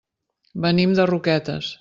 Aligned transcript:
Venim 0.63 0.97
de 1.01 1.07
Roquetes. 1.13 1.75